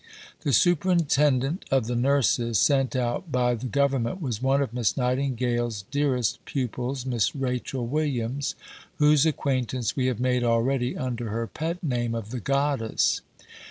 The 0.39 0.51
Superintendent 0.51 1.63
of 1.69 1.85
the 1.85 1.95
nurses 1.95 2.57
sent 2.57 2.95
out 2.95 3.31
by 3.31 3.53
the 3.53 3.67
Government 3.67 4.19
was 4.19 4.41
one 4.41 4.59
of 4.63 4.73
Miss 4.73 4.97
Nightingale's 4.97 5.83
dearest 5.91 6.43
pupils, 6.43 7.05
Miss 7.05 7.35
Rachel 7.35 7.85
Williams, 7.85 8.55
whose 8.95 9.27
acquaintance 9.27 9.95
we 9.95 10.07
have 10.07 10.19
made 10.19 10.43
already 10.43 10.97
under 10.97 11.29
her 11.29 11.45
pet 11.45 11.83
name 11.83 12.15
of 12.15 12.31
"The 12.31 12.39
Goddess." 12.39 13.21